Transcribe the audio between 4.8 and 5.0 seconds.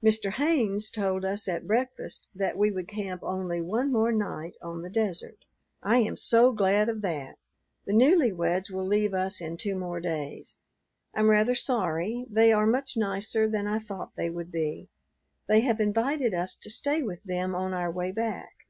the